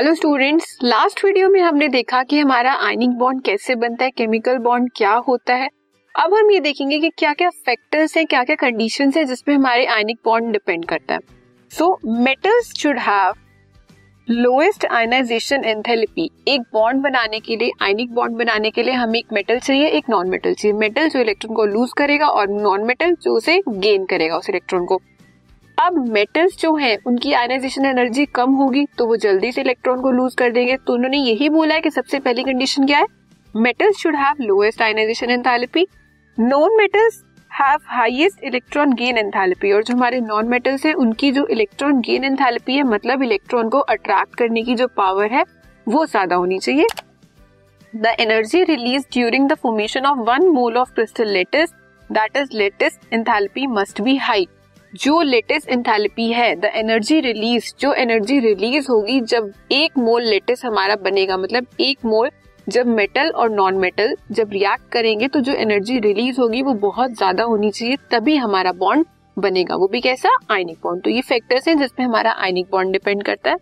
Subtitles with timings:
[0.00, 4.58] Hello students last video में हमने देखा कि हमारा आयनिक बॉन्ड कैसे बनता है केमिकल
[4.58, 5.68] बॉन्ड क्या होता है।
[6.14, 9.84] अब हम ये देखेंगे कि क्या क्या फैक्टर्स हैं क्या क्या कंडीशंस हैं जिसपे हमारे
[9.86, 11.20] आयनिक बॉन्ड डिपेंड करता है।
[11.72, 13.34] So metals should have
[14.28, 19.32] lowest ionization enthalpy एक बॉन्ड बनाने के लिए आयनिक बॉन्ड बनाने के लिए हमें एक
[19.32, 23.14] मेटल चाहिए, एक नॉन मेटल चाहिए। मेटल जो इलेक्ट्रॉन को लूज करेगा और नॉन मेटल
[23.22, 25.00] जो उसे गेन करेगा उस इलेक्ट्रॉन को।
[25.80, 30.10] अब मेटल्स जो हैं, उनकी आयनाइजेशन एनर्जी कम होगी तो वो जल्दी से इलेक्ट्रॉन को
[30.10, 33.06] लूज कर देंगे। तो उन्होंने यही बोला है कि सबसे पहली कंडीशन क्या है?
[33.54, 35.86] Metals should have lowest ionization enthalpy
[36.38, 41.46] non metals have highest electron gain enthalpy और जो हमारे नॉन मेटल्स हैं, उनकी जो
[41.46, 45.44] इलेक्ट्रॉन गेन एंथैल्पी है मतलब इलेक्ट्रॉन को अट्रैक्ट करने की जो पावर है,
[45.86, 46.86] वो ज़्यादा होनी चाहिए।
[47.92, 51.74] The energy release during the formation of one mole of crystal lattice
[52.10, 54.48] that is lattice enthalpy must be high
[54.92, 60.64] जो लेटेस्ट एंथैल्पी है द एनर्जी रिलीज़ जो एनर्जी रिलीज़ होगी जब एक मोल लेटेस्ट
[60.64, 62.30] हमारा बनेगा मतलब एक मोल
[62.66, 67.12] जब मेटल और नॉन मेटल जब रिएक्ट करेंगे तो जो एनर्जी रिलीज़ होगी वो बहुत
[67.12, 70.36] ज़्यादा होनी चाहिए, तभी हमारा बॉन्ड बनेगा। वो भी कैसा?
[70.50, 73.56] आयनिक बॉन्ड तो ये फैक्टर्स हैं जिसपे हमारा आयनिक बॉन्ड डिपेंड करता है।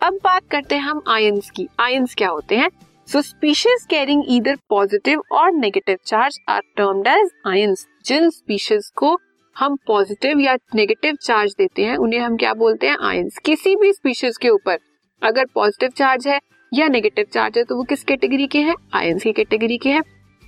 [0.00, 2.68] अब बात करते हैं हम आयंस की। आयंस क्या होते हैं?
[3.08, 9.18] So species carrying either positive और negative charge are termed as ions Jin species को
[9.56, 12.96] हम पॉजिटिव या नेगेटिव चार्ज देते हैं, उन्हें हम क्या बोलते हैं?
[13.00, 14.78] आयंस किसी भी स्पीशीज के ऊपर
[15.22, 16.38] अगर पॉजिटिव चार्ज है
[16.72, 18.74] या नेगेटिव चार्ज है तो वो किस कैटेगरी के हैं?
[18.94, 20.02] आयंस की कैटेगरी के हैं।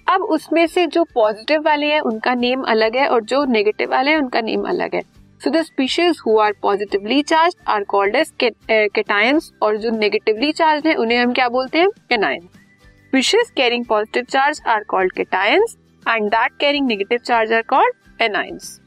[0.07, 4.11] अब उसमें से जो पॉजिटिव वाले हैं, उनका नेम अलग है और जो नेगेटिव वाले
[4.11, 5.01] हैं, उनका नेम अलग है।
[5.41, 10.87] So the species who are positively charged are called as cations और जो नेगेटिवली चार्ज
[10.87, 11.89] है, उन्हें हम क्या बोलते हैं?
[12.12, 18.23] Anions species carrying positive charge are called cations and that carrying negative charge are called
[18.23, 18.79] anions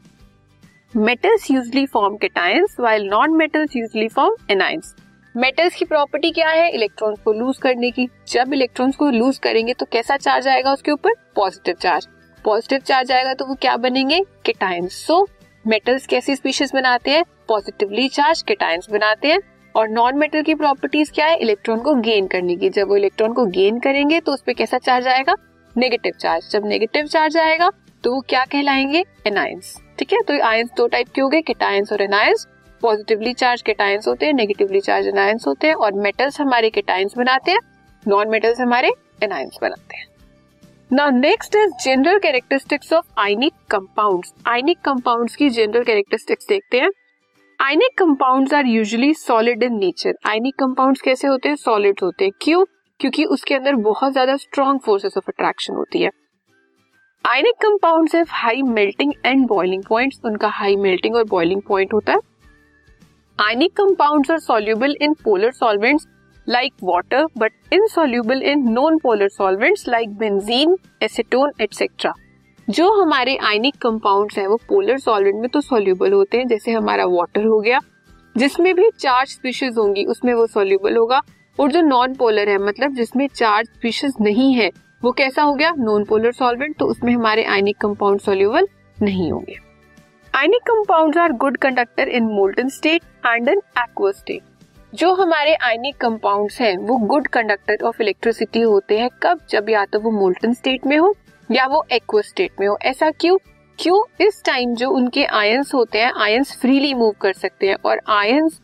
[0.94, 4.96] metals usually form cations while non metals usually form anions
[5.36, 6.70] metals की property क्या है?
[6.70, 10.92] इलेक्ट्रॉन्स को लूज करने की। जब इलेक्ट्रॉन्स को loose करेंगे तो कैसा चार्ज आएगा उसके
[10.92, 11.14] ऊपर?
[11.36, 12.08] पॉजिटिव चार्ज
[12.46, 14.20] पॉजिटिव चार्ज आएगा तो वो क्या बनेंगे?
[14.46, 15.28] केटायंस सो
[15.66, 17.24] मेटल्स कैसी स्पीशीज बनाते हैं?
[17.48, 19.40] पॉजिटिवली चार्ज केटायंस बनाते हैं।
[19.76, 21.38] और नॉन मेटल की प्रॉपर्टीज़ क्या है?
[21.38, 24.78] इलेक्ट्रॉन को गेन करने की। जब वो इलेक्ट्रॉन को गेन करेंगे तो उस पर कैसा
[24.78, 25.36] चार्ज आएगा?
[25.76, 27.72] नेगेटिव चार्ज जब नेगेटिव चार्ज आएगा
[28.04, 29.04] तो वो क्या कहलाएँगे?
[29.28, 30.22] एनायंस ठीक है?
[30.22, 32.48] तो आयंस दो टाइप के हो गए केटायंस और एनायंस
[32.82, 37.52] पॉजिटिवली चार्ज केटायंस होते हैं नेगेटिवली चार्ज एनायंस होते हैं और मेटल्स हमारे केटायंस बनाते
[37.52, 37.60] हैं
[38.08, 38.92] नॉन मेटल्स हमारे
[39.24, 40.06] एनायंस बनाते हैं.
[40.92, 46.90] Now next is general characteristics of ionic compounds ionic compounds की जनरल कैरेक्टरिस्टिक्स देखते हैं.
[47.60, 51.56] Ionic compounds are usually solid in nature ionic compounds कैसे होते हैं?
[51.56, 52.32] सॉलिड होते हैं.
[52.42, 52.66] क्यों?
[53.00, 56.10] क्योंकि उसके अंदर बहुत ज़्यादा स्ट्रॉन्ग फोर्सेस ऑफ़ अट्रैक्शन होती है.
[57.26, 62.14] Ionic compounds have high melting and boiling points उनका हाई मेल्टिंग और बॉइलिंग पॉइंट होता
[62.14, 62.20] है।
[63.40, 66.08] Ionic compounds are soluble in polar solvents
[66.48, 72.14] like water but insoluble in non polar solvents like benzene acetone etcetera
[72.68, 77.06] जो हमारे ionic compounds हैं, वो polar solvent में तो सॉल्युबल होते हैं, जैसे हमारा
[77.06, 77.80] वाटर हो गया।
[78.36, 81.22] जिसमें भी चार्ज स्पीशीज होंगी, उसमें वो सॉल्युबल होगा।
[81.58, 84.72] और जो नॉन पोलर है मतलब जिसमें चार्ज स्पीशीज नहीं है
[85.04, 85.72] वो कैसा हो गया?
[85.78, 88.68] नॉन पोलर सॉल्वेंट तो उसमें हमारे आयनिक कंपाउंड सोल्यूबल
[89.02, 89.56] नहीं होंगे।
[90.34, 94.42] Ionic compounds are good conductor in molten state and in aqua state
[94.96, 99.40] जो हमारे आयनिक कंपाउंड्स हैं, वो गुड कंडक्टर ऑफ़ इलेक्ट्रिसिटी होते हैं कब?
[99.50, 101.16] जब या तो वो मोल्टन स्टेट में हो,
[101.52, 103.38] या वो एक्वा स्टेट में हो। ऐसा क्यों?
[103.80, 104.26] क्यों?
[104.26, 108.60] इस टाइम जो उनके आयंस होते हैं आयंस फ्रीली मूव कर सकते हैं और आयंस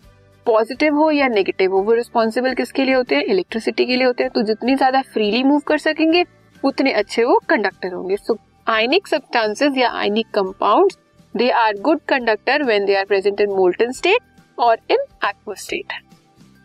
[0.45, 3.23] पॉजिटिव हो या नेगेटिव हो, वो रिस्पॉन्सिबल किसके लिए होते हैं?
[3.23, 6.23] इलेक्ट्रिसिटी के लिए होते हैं। तो जितनी ज़्यादा फ्रीली मूव कर सकेंगे,
[6.63, 10.91] उतने अच्छे वो कंडक्टर होंगे। सो आयनिक सब्सटेंसेस या ionic compound
[11.35, 15.93] they are good conductor when they are present in molten state और in aqua state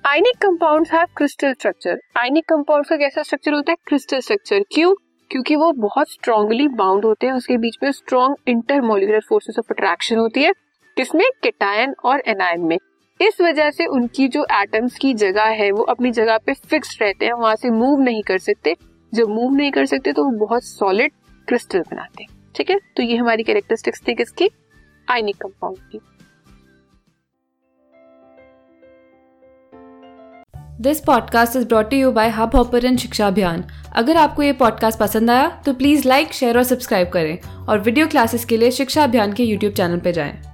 [0.04, 3.76] ionic compound have crystal structure ionic compound का कैसा स्ट्रक्चर होता है?
[3.86, 4.94] क्रिस्टल स्ट्रक्चर क्यों?
[5.30, 10.16] क्योंकि वो बहुत स्ट्रांगली बाउंड होते हैं। उसके बीच में strong intermolecular forces of attraction
[10.16, 10.52] होती है
[10.96, 12.78] किसमें केटायन और एनायन में।
[13.20, 17.26] इस वजह से उनकी जो एटम्स की जगह है, वो अपनी जगह पे फिक्स रहते
[17.26, 18.76] हैं, वहाँ से मूव नहीं कर सकते।
[19.14, 21.12] जब मूव नहीं कर सकते तो वो बहुत सॉलिड
[21.48, 22.78] क्रिस्टल बनाते हैं। ठीक है?
[22.96, 24.50] तो ये हमारी कैरेक्टरिस्टिक्स थी किसकी?
[25.10, 26.00] आयनिक कंपाउंड की।
[30.80, 33.64] This podcast is brought you by Hubhopper Shiksha Abhiyan
[33.96, 38.06] अगर आपको ये पॉडकास्ट पसंद आया तो प्लीज़ लाइक शेयर और सब्सक्राइब करें। और वीडियो
[38.06, 40.49] क्लासेस के लिए शिक्षा अभियान के यूट्यूब चैनल पर जाएँ।